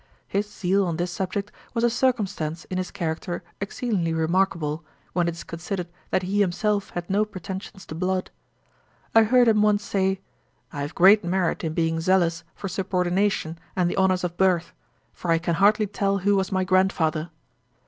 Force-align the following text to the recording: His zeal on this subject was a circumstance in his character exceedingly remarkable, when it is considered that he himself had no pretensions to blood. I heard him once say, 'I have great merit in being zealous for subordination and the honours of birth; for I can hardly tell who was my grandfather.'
His 0.27 0.51
zeal 0.51 0.87
on 0.87 0.97
this 0.97 1.11
subject 1.11 1.51
was 1.75 1.83
a 1.83 1.89
circumstance 1.91 2.65
in 2.71 2.79
his 2.79 2.89
character 2.89 3.43
exceedingly 3.59 4.15
remarkable, 4.15 4.83
when 5.13 5.27
it 5.27 5.35
is 5.35 5.43
considered 5.43 5.87
that 6.09 6.23
he 6.23 6.39
himself 6.39 6.89
had 6.89 7.07
no 7.07 7.23
pretensions 7.23 7.85
to 7.85 7.93
blood. 7.93 8.31
I 9.13 9.21
heard 9.21 9.47
him 9.47 9.61
once 9.61 9.83
say, 9.83 10.19
'I 10.73 10.81
have 10.81 10.95
great 10.95 11.23
merit 11.23 11.63
in 11.63 11.75
being 11.75 11.99
zealous 12.01 12.43
for 12.55 12.67
subordination 12.67 13.59
and 13.75 13.91
the 13.91 13.97
honours 13.97 14.23
of 14.23 14.37
birth; 14.37 14.73
for 15.13 15.29
I 15.29 15.37
can 15.37 15.53
hardly 15.53 15.85
tell 15.85 16.17
who 16.17 16.35
was 16.35 16.51
my 16.51 16.63
grandfather.' 16.63 17.29